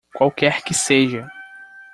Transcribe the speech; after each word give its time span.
Qualquer 0.15 0.63
que 0.63 0.73
seja. 0.73 1.29